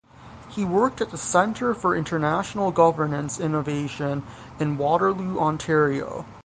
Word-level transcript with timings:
He 0.49 0.65
worked 0.65 0.99
at 0.99 1.11
the 1.11 1.17
Centre 1.19 1.75
for 1.75 1.95
International 1.95 2.71
Governance 2.71 3.39
Innovation 3.39 4.23
in 4.59 4.79
Waterloo, 4.79 5.37
Ontario. 5.39 6.25